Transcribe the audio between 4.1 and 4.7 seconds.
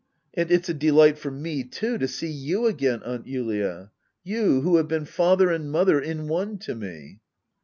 You,